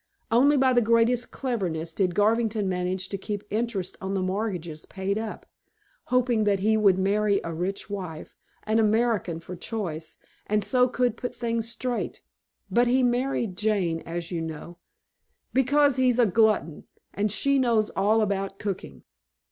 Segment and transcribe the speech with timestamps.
[0.31, 5.19] Only by the greatest cleverness did Garvington manage to keep interest on the mortgages paid
[5.19, 5.45] up,
[6.05, 10.17] hoping that he would marry a rich wife an American for choice
[10.47, 12.23] and so could put things straight.
[12.71, 14.79] But he married Jane, as you know"
[15.53, 19.03] "Because he is a glutton, and she knows all about cooking."